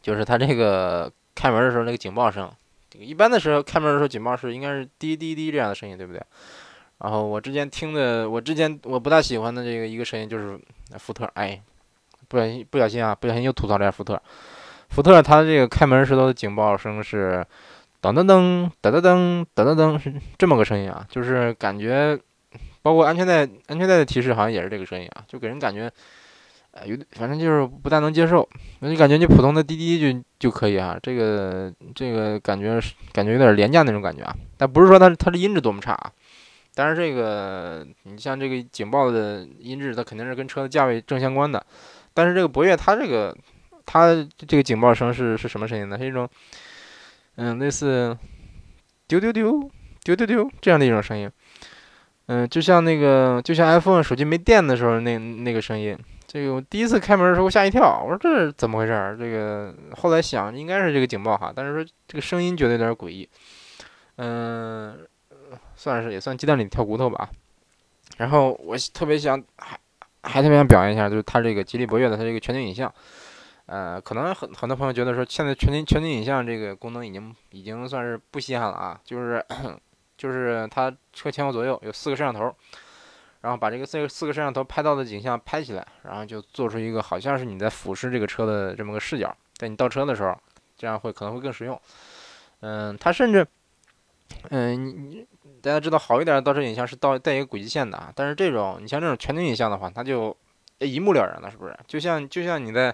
[0.00, 2.48] 就是他这个开门的时候那个警报声。
[2.94, 6.22] 一般的时候开门的时候警报是应该是滴滴滴这样的声音，对不对？
[6.98, 10.56] 然后我之前听的，我之前我不大喜欢的这个一个声音就是
[10.98, 11.60] 福特，哎，
[12.28, 14.20] 不小心不小心啊，不小心又吐槽了下福特。
[14.90, 17.46] 福特它这个开门时候的警报声是
[18.02, 22.18] 噔噔噔噔噔噔噔噔噔，是 这么个声音啊，就是感觉
[22.82, 25.90] 包括安全带安全带的提示好像也是这个声音啊，就给人感觉。
[26.72, 32.80] 呃，有点反正就是不太能接受，那就感觉你普通的滴滴就就可以啊，这个这个感觉
[33.12, 36.12] 感觉有点廉价那种感觉啊，但不是说它它的音质多么差啊，
[36.76, 41.66] 但是这个你像这个警报的音质，它肯定是跟车的价位正相关的，
[42.14, 43.36] 但是这个博越它这个
[43.84, 45.98] 它这个警报声是是什么声音呢？
[45.98, 46.28] 是一种
[47.42, 48.14] 嗯类似
[49.08, 49.70] 丢丢丢
[50.04, 51.30] 丢丢丢这样的一种声音，
[52.26, 55.96] 嗯，就像那个就像 iPhone 手机没电的时候那那个声音。
[56.26, 59.16] 这个我第一次开门的时候吓一跳，我说这是怎么回事儿？
[59.18, 63.28] 这个后来想应该是这个警报哈，但是说这个声音觉得有点诡异，
[64.16, 64.98] 嗯，
[65.74, 67.30] 算是也算鸡蛋里挑骨头吧。
[68.18, 69.78] 然后我特别想还
[70.22, 72.92] 还特别想表扬一下，就是它这个吉利博越的它这个全景影像，
[73.70, 79.46] 呃，可能很很多朋友觉得说，现在全景全景影像这个功能已经已经算是不稀罕了啊，就是
[80.16, 82.52] 就是它车前后左右有四个摄像头，
[83.42, 90.36] 然后把这个四个四个摄像头拍到的景象拍起来，然后就做出一个好像是你在俯视这个车的这么个视角，在你倒车的时候，
[90.76, 91.80] 这样会可能会更实用。
[92.62, 93.46] 嗯，它甚至，
[94.48, 95.24] 嗯，你
[95.62, 100.36] 大家知道好一点的倒车影像是倒带一个轨迹线的啊，但是这种你像这种全景影像的话，它就
[100.80, 101.78] 一目了然了，是不是？
[101.86, 102.92] 就像就像你在。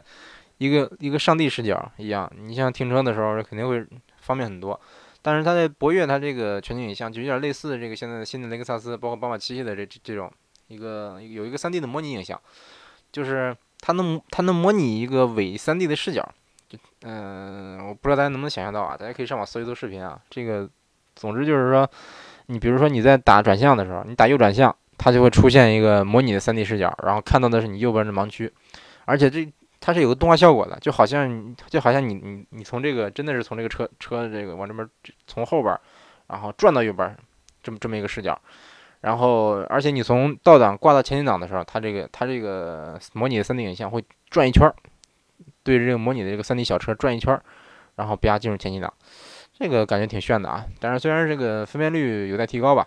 [0.58, 3.84] 一个一个上帝视角一样，你像停车的时候肯定会
[4.18, 4.80] 方便很多，
[5.20, 10.32] 但是它在博越它这个全景影像就有点类似这个现在的新的雷克萨斯，包括宝马七系的这这种
[10.68, 12.40] 一个有一个 3D 的模拟影像，
[13.12, 16.26] 就是它能它能模拟一个伪 3D 的视角，
[17.02, 18.96] 嗯，我不知道大家能不能想象到啊？
[18.96, 20.18] 大家可以上网搜一搜视频啊。
[20.30, 20.68] 这个
[21.14, 21.86] 总之就是说，
[22.46, 28.50] 你比如说你在打转向的时候，你打右转向，它就会出现一个模拟的 3D 视角，然后看到的是你右边的盲区，
[29.04, 29.46] 而且这。
[29.78, 34.88] 它是有个动画效果的，就好像就好像你你你从这个真的是从这个车车这个往这边
[35.26, 35.78] 从后边，
[36.26, 37.16] 然后转到右边，
[37.62, 38.36] 这么这么一个视角，
[39.02, 44.68] 然后而且你从倒档挂到前进档的时候，它这个它这个模拟的 3D 影像会转一圈，
[45.62, 47.40] 对着这个模拟的这个 3D 小车转一圈，
[47.94, 48.92] 然后啪进入前进档，
[49.52, 50.64] 这个感觉挺炫的啊。
[50.80, 52.84] 但是虽然这个分辨率有待提高吧，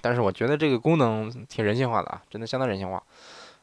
[0.00, 3.00] 但是我觉得这个功能挺人性化的啊，真的相当人性化。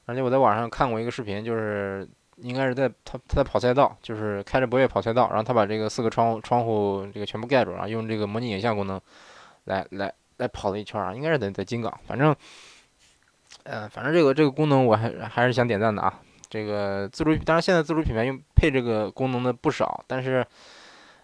[0.06, 2.08] 而且我在网上看过一个视频，就是。
[2.38, 9.00] 应该是在他他在跑赛道，就是开着博越跑赛道，然后他把这个四个窗窗户这个全部盖住，然后用这个模拟影像功能
[9.66, 12.36] 来来来跑了一圈啊，应该是在在金港，反正，
[13.64, 16.22] 呃，反正这个这个功能我还还是想点赞的啊。
[16.50, 20.46] 这个自主，当然现在自主品牌用配这个功能的不少，但是，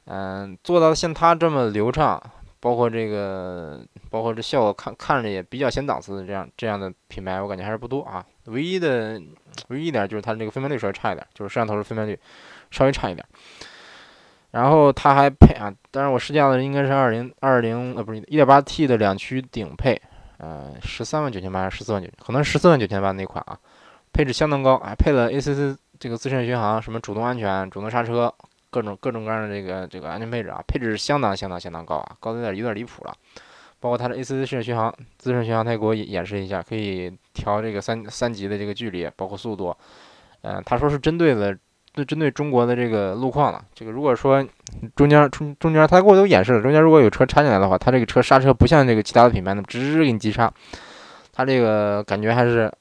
[0.06, 2.22] 嗯，做到像他这么流畅。
[2.64, 8.26] 包括这个，包括这效果看看着也比较显档次的这样这样的品牌，我感觉还是不多啊。
[8.46, 9.22] 唯一的，
[9.68, 12.18] 唯一一点就是它这个分辨率稍微差一点，就是摄像头的分辨率
[12.72, 13.26] 稍微差一点。
[14.52, 20.02] 然后它还配啊，当然我试驾的应该是二零二零呃不是一点八 T 的两驱顶配，
[20.38, 23.60] 呃十三万九千八还是十四万九，可能十四万九千八那款啊，
[24.14, 28.34] 配置相当高，还配了 ACC 这个自适应巡航，什么主动安全、主动刹车。
[28.74, 33.14] 各种各种各样的这个这个安全配置啊，配置相当相当相当高啊，高的有点有点离谱了。
[33.80, 39.76] 包括它的 ACC 自适应巡航，自适应巡航它也给我演示一下，可以调这个三三级的这个距离，包括速度。
[40.42, 41.56] 嗯，他说是针对的，
[42.06, 43.64] 针对中国的这个路况了。
[43.76, 44.44] 这个如果说
[44.96, 50.52] 中间中中间他给我都演示了，中间如果有车插进来的话，他这个车刹车不像这个其他的品牌那么直直给你急刹。
[51.36, 52.72] 它这个感觉还是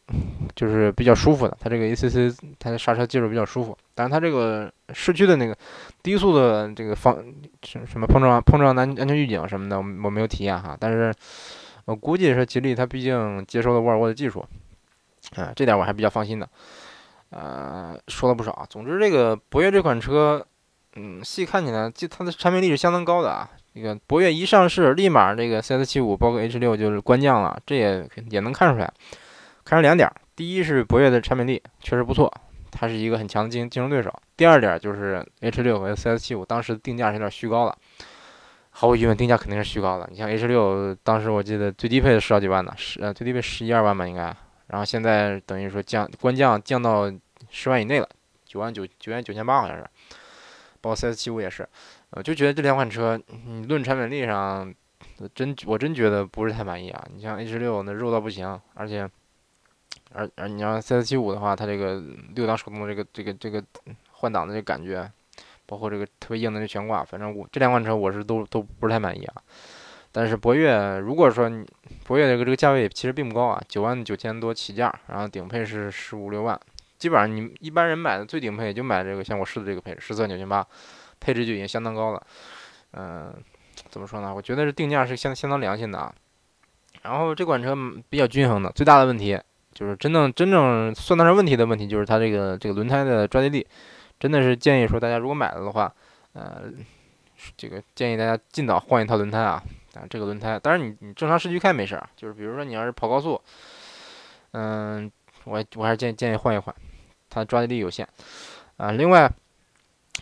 [0.55, 5.57] 就是比较舒服的，它这个 ACC 它的刹车技术比较舒服，但是它这个市区的那个
[6.03, 7.17] 低速的这个方
[7.63, 11.13] 什么碰撞碰撞安安全预警什么的，我我没有体验哈，但是
[11.87, 14.45] 我估计是吉利它毕竟接受了沃尔沃的技术，
[15.37, 16.47] 啊，这点我还比较放心的。
[17.31, 20.47] 呃，说了不少，总之这个博越这款车，
[20.97, 23.49] 嗯，细看起来就它的产品力是相当高的啊。
[23.75, 28.93] 那个博越一上市，立马这个 CS75 包括 H6 就是官降了，这也也能看出来。
[29.65, 32.33] 看出两点：第一是博越的产品力确实不错，
[32.71, 37.79] 它是一个很强的竞竞争对手；第二点就是 H6 和 CS75 当时定价是有点虚高了，
[38.71, 40.09] 毫无疑问定价肯定是虚高的。
[40.11, 44.35] 你像 H6 当时我记得最低配的十好几万呢，十呃最低配十一二万吧应该，
[44.67, 47.11] 然后现在等于说降官降降到
[47.49, 48.09] 十万以内了，
[48.45, 49.85] 九万九九万九千八好像是，
[50.81, 51.67] 包括 CS75 也是。
[52.13, 54.73] 我就觉得这两款车，你论产品力上，
[55.35, 57.07] 真我真觉得不是太满意啊。
[57.15, 59.09] 你像 H 六那肉到不行，而且，
[60.13, 62.03] 而而你像 CS 七五的话，它这个
[62.35, 63.65] 六档手动的这个这个这个
[64.11, 65.11] 换挡的这感觉，
[65.65, 69.43] 包括这个特别硬的这悬挂，反正我这两款车我是都都不是太满意啊。
[70.13, 71.67] 但是博越，如果说你
[72.05, 76.61] 博越这个这个价位其实并不高啊，九万九千多起价，然后顶配是十五六万，
[76.99, 80.67] 基本上你一般人买的最顶配也就买这个像我试的这个配置，十四万九千八。
[81.23, 82.27] 配置就已经相当高了，
[82.95, 83.33] 嗯，
[83.89, 84.35] 怎么说呢？
[84.35, 86.13] 我觉得是定价是相相当良心的啊。
[87.03, 87.77] 然后这款车
[88.09, 89.41] 比较均衡的，最大的问题
[89.73, 93.67] 就是真正真正算得上问题的问题就是它这个这个轮胎的抓地力，
[94.19, 95.95] 真的是建议说大家如果买了的话，
[96.33, 96.65] 呃，
[97.57, 99.63] 这个建议大家尽早换一套轮胎啊。
[99.95, 103.39] 啊，这个轮胎，当然你你正常市区开没事儿，就是比如说你要是跑高速，
[104.53, 105.11] 嗯，
[105.45, 106.75] 我我还是建建议换一换，
[107.29, 108.09] 它抓地力有限
[108.77, 108.93] 啊。
[108.93, 109.31] 另外。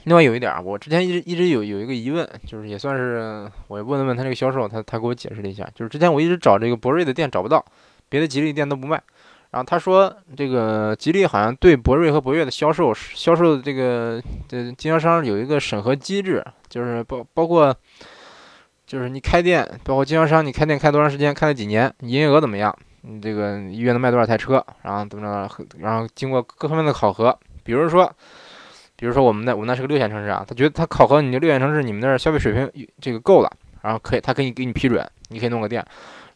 [0.04, 7.62] 另外有一点啊，我之前一直一直有有一个疑问，就是也算是我问了问他这个销售，他他给我解释了一下，就是之前我一直找这个博瑞的店找不到，
[8.08, 8.98] 别的吉利店都不卖，
[9.50, 17.74] 然后他说这个吉利好像对博瑞和博越的销售销售的这个这经销商有一个审核机制，就是包包括
[18.86, 28.10] 就是你开店，包括经销商你开店开多长时间，开了几年，营业额怎么样，你这个一月能卖多少台车，然后怎么着，然后经过各方面的考核，比如说。
[29.00, 35.82] 比如说我们那我们那是个六线城市啊，他觉得他考核你的六线城市，你们那儿消费水平这个够了，然后可以他可以给你批准，你可以弄个店。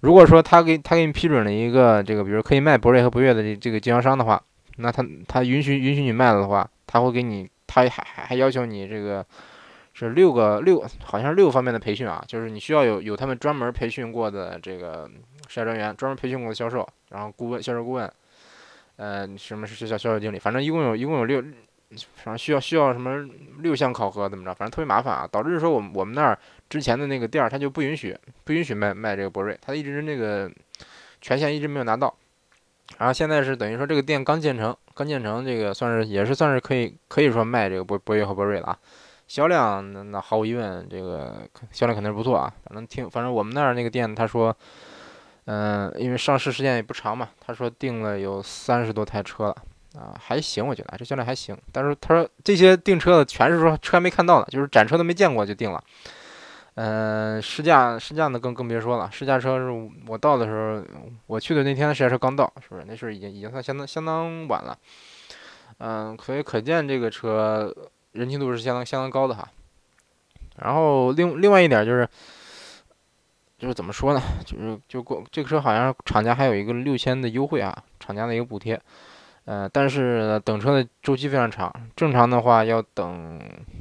[0.01, 4.43] 如果说他给他给你批准了一个这个，比如可以卖博瑞和博越的这这个经销商的话，
[4.79, 9.23] 那他他允许允许你卖了的话，他会给你，他还还还要求你这个
[9.93, 15.07] 是六个六，好像是六方面的培训啊，就是你需要有有他们专门培训过的这个
[15.49, 18.11] 筛专员，专门培训过的销售，然后顾问销售顾问，
[18.97, 21.43] 呃，什么是学校销售经理，反正一共有一共有六，
[22.15, 23.25] 反正需要需要什么
[23.61, 30.51] 六项考核怎么着，反正特别麻烦啊，导致说我们我们那儿之前的那个店儿他就不允许不允许卖卖这个博瑞，他一直那个
[31.21, 32.15] 权限一直没有拿到。
[32.99, 38.79] 然后现在是等于说这个店刚建成，刚建成，这个算是也是算是可以可以说卖这个博博越和博瑞了啊。
[39.27, 42.53] 销量那那毫无疑问，这个销量肯定是不错啊。
[42.67, 44.55] 反正听，反正我们那儿那个店他说，
[45.47, 49.57] 嗯，因为上市时间也不长嘛，他说订了有三十多台车了
[49.97, 51.57] 啊，还行，我觉得这销量还行。
[51.71, 55.83] 但是他说这些订车的全是说车还没看到呢，就是展车都没见过就订了。
[56.75, 60.83] 嗯，试驾试驾呢更更别说了，试驾车是我到的时候，
[61.29, 62.85] 我去的那天试驾车刚到，是不是？
[62.89, 64.77] 那时候已经已经算相当相当晚了。
[65.79, 67.73] 嗯，可以可见这个车
[68.11, 69.49] 人气度是相当相当高的哈。
[70.57, 72.09] 然后另另外一点就是，
[73.59, 74.21] 就是怎么说呢？
[74.45, 78.81] 就是就过这个车好像厂家还有一个六千的优惠啊，厂家的一个补贴。
[79.45, 83.39] 呃，但是等车的周期非常长，正常的话要等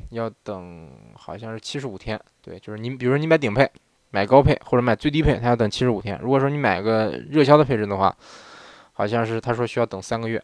[0.09, 2.19] 要等，好像是七十五天。
[2.41, 3.69] 对，就是你，比如说你买顶配、
[4.11, 6.19] 买高配或者买最低配，它要等七十五天。
[6.21, 8.13] 如果说你买个热销的配置的话，
[8.91, 10.43] 好像是他说需要等三个月，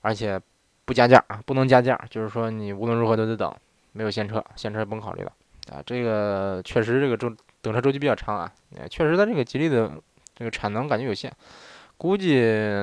[0.00, 0.40] 而且
[0.84, 3.54] 不加价啊，不能加价，就是说你无论如何都得等，
[3.92, 5.32] 没有现车，现车甭考虑了
[5.70, 5.80] 啊。
[5.86, 8.52] 这个确实这个周等车周期比较长啊，
[8.90, 9.92] 确实它这个吉利的
[10.34, 11.32] 这个产能感觉有限。
[11.98, 12.40] 估计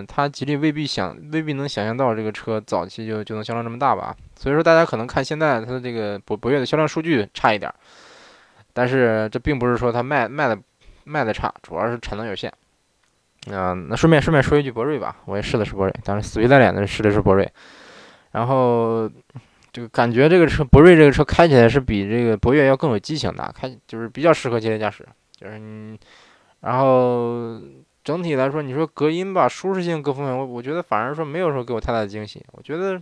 [0.10, 4.14] 他吉利未必想，未必能想象到这个车早期就就能销量这么大吧。
[4.36, 7.74] 所以说，大家可能看现在它的这个博博越的销量数据差一点，
[8.74, 10.60] 但是这并不是说它卖卖的
[11.06, 12.52] 卖的差，主要是产能有限。
[13.48, 17.50] 嗯，那顺便顺便说一句博瑞吧，我也试的是博瑞，但是死皮赖脸的试的是博瑞。
[18.32, 19.10] 然后
[19.72, 25.08] 这个感觉这个车博瑞这个车开起来是比这个博越要更有激情的，开就是比较适合激烈驾驶，
[25.40, 25.98] 就是你，
[26.60, 27.62] 然后。
[28.06, 32.46] 整体来说，你说隔音吧，舒适性各方面，我我觉得反而说没有说给我太大的惊喜。
[32.52, 33.02] 我觉得，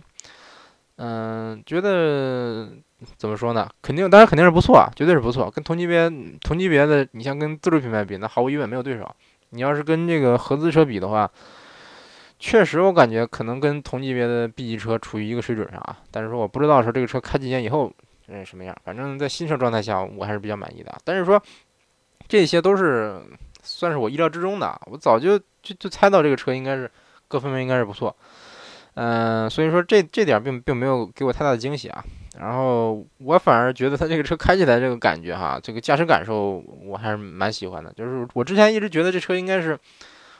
[0.96, 2.70] 嗯，觉得
[3.18, 3.68] 怎么说呢？
[3.82, 5.50] 肯定，当然肯定是不错啊，绝对是不错。
[5.50, 9.14] 跟同级别同级别的，你像跟自主品牌比，那毫无疑问没有对手。
[9.50, 11.30] 你要是跟这个合资车比的话，
[12.38, 15.98] 确实我感觉可能跟同级别的 B 级车处于一个水准上啊。
[16.10, 17.92] 但是说我不知道说这个车开几年以后
[18.28, 20.90] 嗯什么样，反正在新车状态下我还是比较满意的。
[21.04, 21.38] 但是说
[22.26, 23.20] 这些都是。
[23.64, 26.88] 算是我意料之中的，我早就就就猜到这个车应该是
[27.26, 28.14] 各方面应该是不错，
[28.94, 32.04] 嗯，所以说这这点并并没有给我太大的惊喜啊。
[32.38, 37.92] 然后我反而觉得它这个车开起来这个感觉哈，这个驾驶感受我还是蛮喜欢的。
[37.92, 39.78] 就是我之前一直觉得这车应该是，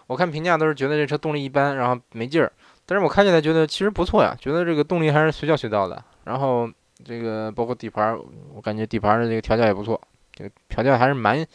[0.08, 2.52] 我看评价都是觉得这车动力一般，然后没劲儿。
[2.84, 6.02] 但是我开起来觉得其实不错呀，觉得这个动力还是随叫随到的。
[6.24, 6.68] 然后
[7.04, 8.18] 这个包括底盘，
[8.52, 10.00] 我感觉底盘的这个调教也不错，
[10.34, 11.46] 这个调教还是蛮。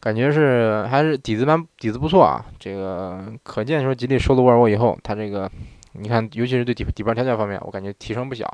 [0.00, 5.50] 感觉是还是底子蛮底子不错啊，这个可见说吉利收了沃尔沃以后，它这个
[5.92, 8.46] 你看，尤其是对底底盘调教方面，我感觉提升不小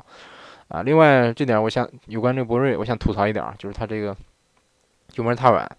[0.69, 0.81] 啊。
[0.81, 4.15] 另外这点，我想有关这个博瑞，我想吐槽一点，就是它这个
[5.15, 5.69] 油门踏板，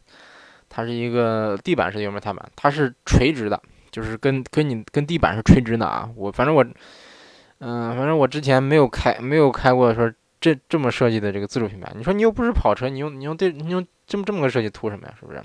[0.68, 6.08] 它是一个地板式的油门踏板，它是垂直的，就是跟跟你跟地板是垂直的啊。
[6.14, 6.64] 我反正我，
[7.58, 11.92] 嗯，反正我之前没有开没有开过说这这么设计的这个自主品牌。
[11.96, 13.86] 你说你又不是跑车，你用你用这你用。
[14.08, 15.12] 这么这么个设计图什么呀？
[15.18, 15.42] 是不是？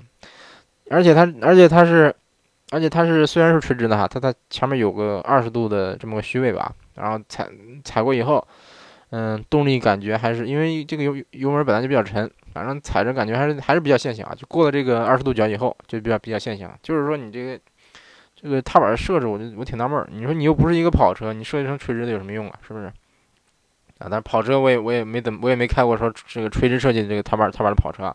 [0.88, 2.14] 而且它，而且它是，
[2.70, 7.48] 而且它是虽然是垂直的哈，它它前面有个二十度的这么个虚位吧，然后踩
[7.82, 8.46] 踩过以后，
[9.10, 14.32] 嗯，动力感觉还是因为这个油油门本来就比较沉，反正踩着感觉还是还是比较线性啊。
[14.32, 16.70] 就过了这个二十度角以后，就比较比较线性。
[16.84, 17.60] 就是说你这个
[18.36, 20.08] 这个踏板设置，我就我挺纳闷儿。
[20.08, 22.60] 你说你又不是一个跑车，你设计成垂直的有什么用啊？
[22.64, 22.92] 是不是？
[24.02, 28.14] 啊，但是跑车我也我也没怎么我也没开过说这个垂直设计的这个踏板踏板的跑车。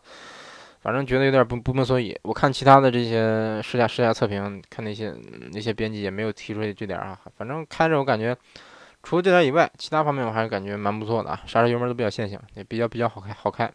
[0.79, 2.17] 反正觉得有点不不明所以。
[2.21, 5.13] 我看其他的这些试驾试驾测评，看那些
[5.51, 7.17] 那些编辑也没有提出这点啊。
[7.35, 8.38] 反正开着我感觉，
[9.03, 11.41] 除了这点以外，其他方面我还是感觉蛮不错的啊。
[11.45, 13.65] 刹车油门都比较线性，也比较比较好开好开。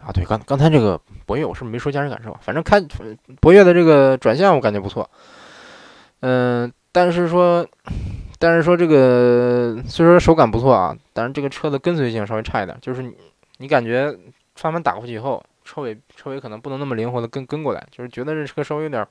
[0.00, 2.80] 啊，对，刚刚才这个博越我是没说驾驶感受，反正开
[3.40, 5.08] 博越的这个转向我感觉不错。
[6.20, 7.64] 嗯，但是说，
[8.38, 13.14] 但是说这个虽说手感不错啊，但是这个车的跟随性稍微差一点，就是你
[13.58, 14.10] 你感觉
[14.54, 15.42] 方向盘打过去以后。
[15.66, 19.08] 车尾车尾可能不能那么灵活的跟跟过来，就是觉得这车稍微有点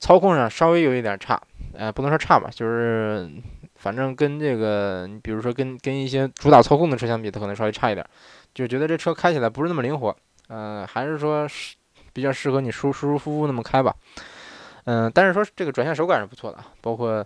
[0.00, 1.38] 操控上稍微有一点差，
[1.74, 3.28] 呃，不能说差吧，就是
[3.74, 8.06] 反正跟这个，你比如说跟跟一些主打操控的车相比，它可能稍微差一点，
[8.54, 10.16] 就觉得这车开起来不是那么灵活，
[10.48, 11.46] 嗯，还是说
[12.14, 13.94] 比较适合你舒舒舒服服那么开吧，
[14.84, 17.22] 嗯，但是说这个转向手感是不错的，包括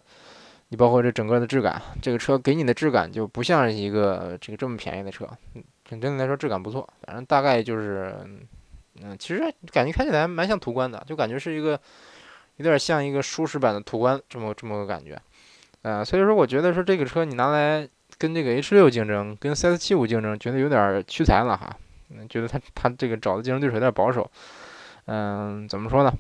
[0.70, 8.14] 你包括这整个的质感，这个车给你的质感就不像一个这个这么便宜的车，嗯，整体来说质感不错，反正大概就是，
[9.02, 9.42] 嗯，其实
[9.72, 11.80] 感觉开起来蛮像途观的，就感觉是一个
[12.56, 15.20] 有点像一个舒适版的途观这么这么个感觉。
[15.82, 17.88] 呃，所以说我觉得说这个车你拿来
[18.18, 21.74] 跟这个 H 六竞争，跟 CS 七五竞争，觉得有点屈才了哈。
[22.10, 24.30] 嗯，觉得他他这个找的竞争对手有点保守。
[25.06, 26.12] 嗯，怎么说呢？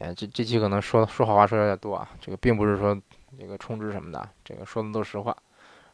[0.00, 2.08] 哎，这这期可能说说好话说有点多啊。
[2.20, 2.98] 这个并不是说
[3.36, 5.36] 这个充值什么的，这个说的都是实话。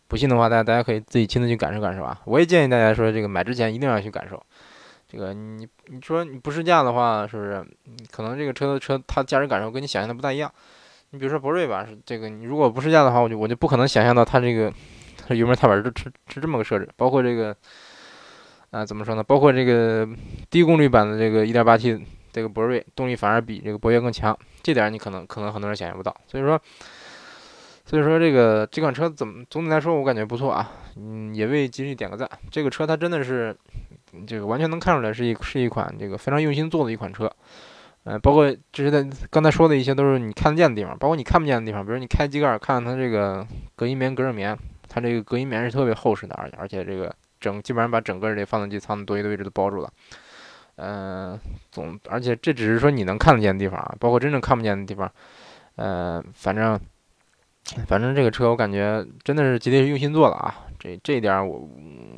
[0.06, 2.20] 不信的话，大家大家可以自己亲自去感受感受啊。
[2.26, 4.40] 我也建议大家说，这个买之前一定要去感受。
[5.08, 7.64] 这个你你说你不试驾的话，是不是？
[8.10, 10.52] 可能这个车的车它驾驶感受跟你想象的不太一样。
[11.10, 14.72] 你比如说博瑞吧，是这个，你如果不试驾的话，我就我就不可能想象到它这个
[15.34, 15.92] 油门踏板是
[16.28, 17.56] 是这么个设置，包括这个
[18.70, 19.22] 啊怎么说呢？
[19.22, 20.08] 包括这个
[20.50, 26.14] 低功率版的这个 1.8T 这个博瑞动力反而比这个博越更强，这点你可能可能很多人想象不到。
[26.26, 26.60] 所以说
[27.84, 32.28] 所以说这个这款车怎么总体来说我感觉不错啊，嗯，也为吉利点个赞。
[32.50, 33.54] 这个车它真的是
[34.26, 37.30] 这个完全能看出来是一是一款这个非常用心做的一款车。
[38.04, 44.54] 呃，包括这是在刚才说的一些都是你看得见的地方，包括你看不见的地方，比如你开机盖看它这个隔音棉、隔热棉，
[44.88, 49.90] 它这个隔音棉是特别厚实的，而且而且这个整基本上把整个这发动机舱的多余的位置都包住了。
[50.76, 51.38] 嗯，
[51.70, 55.10] 总而且这只是说你能看得见的地方啊，包括真正看不见的地方，
[55.76, 56.78] 呃，反正
[57.86, 61.68] 反正这个车我感觉真的是吉利是用心做了啊，这这一点我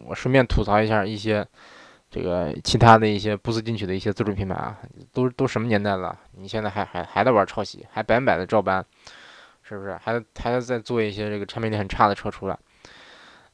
[0.06, 1.46] 我顺便吐槽一下一些。
[2.08, 4.78] 这个其他的一些不思进取的一些自主品牌啊，
[5.12, 6.16] 都都什么年代了？
[6.36, 8.82] 你现在还还还在玩抄袭，还百分百的照搬，
[9.62, 9.94] 是不是？
[9.96, 12.56] 还还在做一些这个产品力很差的车出来？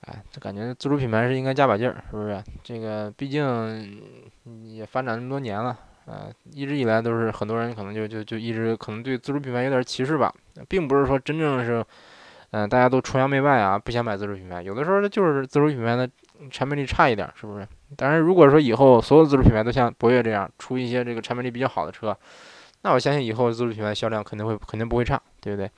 [0.02, 2.40] 哎，就感觉自主品牌是应该加把劲儿，是不是？
[2.62, 4.02] 这个毕竟
[4.64, 10.32] 也发展那么多年了，呃，一直以来都是很多人可能就就就一直可能对自主品牌有点歧视吧，
[10.68, 11.84] 并不是说真正是，
[12.50, 16.08] 嗯，大家都崇洋媚外啊，不想买自主品牌，有的时候就是自主品牌的
[16.50, 17.66] 产品力差一点，是不是？
[17.96, 22.16] 当然，如果说以后所有自主品牌都像博越这样出一些这个产品力比较好的车，
[22.82, 25.70] 那我相信以后自主品牌销量肯定会肯定不会差，对不对？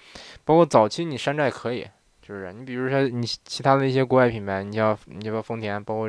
[0.45, 1.87] 包括早期你山寨可以，
[2.27, 2.53] 是不是？
[2.53, 6.09] 你比如说你其他的一些国外品牌，你像你像丰田，包括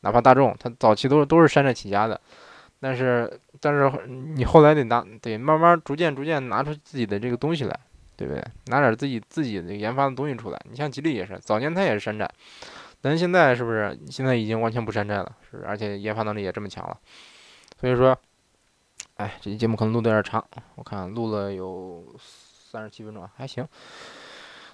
[0.00, 2.20] 哪怕大众，它早期都是都是山寨起家的，
[2.78, 3.30] 但是
[3.60, 7.80] 但是你后来得拿得慢慢逐渐逐渐拿出自己的这个东西来，
[8.18, 8.44] 对不对？
[8.66, 10.60] 拿点自己自己的研发的东西出来。
[10.68, 12.28] 你像吉利也是，早年它也是山寨。
[13.00, 15.36] 但是现在是不是现在已经完全不山寨了？
[15.48, 16.98] 是，而且研发能力也这么强了。
[17.80, 18.18] 所以说，
[19.18, 20.44] 哎，这期节目可能录的有点长，
[20.74, 23.64] 我看录了有三十七分钟，还行。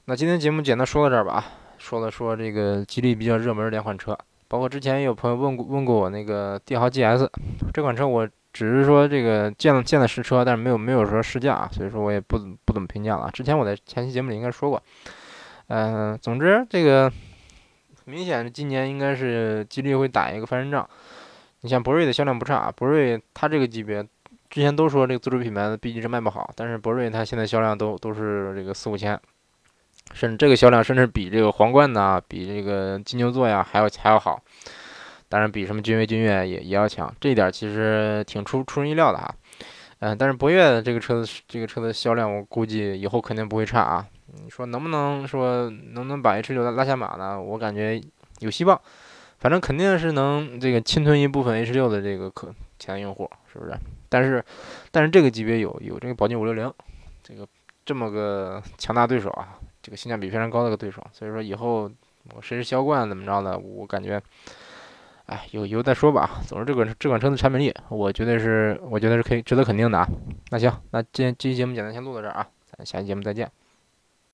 [0.07, 1.45] 那今天节目简单说到这儿吧，
[1.77, 4.19] 说了说这个吉利比较热门的两款车，
[4.49, 7.29] 包括之前也有朋友问过问过我那个帝豪 GS
[7.75, 13.31] 这款车，我只是说这个见了见了实车，但是没有没有说试驾啊，所以说我也不不怎么评价了。
[13.31, 14.83] 之前我在前期节目里应该说过，
[15.67, 17.13] 嗯，总之这个。
[18.07, 20.87] 明显今年应该是吉利会打一个翻身仗。
[21.63, 24.07] 你像博瑞的销量不差，博瑞它这个级别，
[24.51, 29.19] 之前都说这个自主品牌的毕竟是卖不好，但是博瑞它现在销量都都是这个四五千，
[30.13, 34.39] 甚至这个销量甚至比这个皇冠呐，比这个金牛座呀还要还要好。
[35.29, 39.35] 当然比什么君威、君越也也要强，这一点其实挺出出人意料的哈。
[40.01, 44.07] 嗯，但是博越这个车子这个车的销量，我估计以后肯定不会差啊。
[44.43, 47.41] 你说能不能说能不能把 H 六拉下马呢？
[47.41, 48.01] 我感觉
[48.41, 48.79] 有希望，
[49.39, 52.49] 反正肯定是能这个侵吞一部分 H 六的这个可
[52.79, 53.75] 潜在用户，是不是？
[54.09, 54.45] 但是，
[54.91, 56.73] 但是这个级别有有这个宝骏五六零，
[57.23, 57.47] 这个
[57.85, 61.91] 这么个强大对手啊，这个性价比非常高的个对手，所以说以后
[62.41, 64.21] 谁是销冠怎么着的，我感觉，
[65.27, 66.43] 哎，有以后再说吧。
[66.47, 70.09] 总之，这款这款车的产品力，我觉得是我觉得是可以值得肯定的啊。
[70.51, 73.51] 那行，那今天这期节目简单先录到这儿啊，咱下期节目再见。